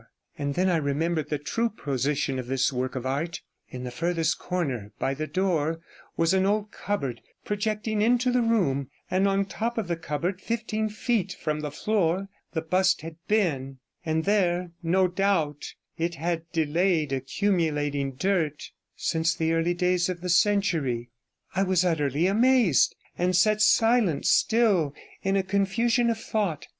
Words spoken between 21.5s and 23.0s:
I was utterly amazed,